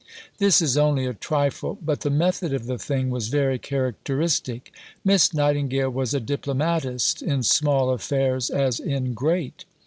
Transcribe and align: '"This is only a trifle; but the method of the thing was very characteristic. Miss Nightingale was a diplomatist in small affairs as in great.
'"This 0.39 0.63
is 0.63 0.77
only 0.79 1.05
a 1.05 1.13
trifle; 1.13 1.77
but 1.79 2.01
the 2.01 2.09
method 2.09 2.55
of 2.55 2.65
the 2.65 2.79
thing 2.79 3.11
was 3.11 3.27
very 3.27 3.59
characteristic. 3.59 4.73
Miss 5.05 5.31
Nightingale 5.31 5.91
was 5.91 6.15
a 6.15 6.19
diplomatist 6.19 7.21
in 7.21 7.43
small 7.43 7.91
affairs 7.91 8.49
as 8.49 8.79
in 8.79 9.13
great. 9.13 9.63